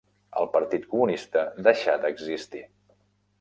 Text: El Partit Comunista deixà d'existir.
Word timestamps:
El 0.43 0.47
Partit 0.53 0.87
Comunista 0.93 1.43
deixà 1.69 1.95
d'existir. 2.07 2.65